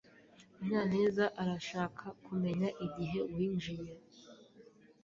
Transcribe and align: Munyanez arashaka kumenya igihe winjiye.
Munyanez 0.55 1.17
arashaka 1.41 2.05
kumenya 2.25 2.69
igihe 2.85 3.19
winjiye. 3.33 3.91